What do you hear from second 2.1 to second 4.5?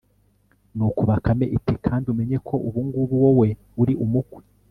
umenye ko ubu ngubu wowe uri umukwe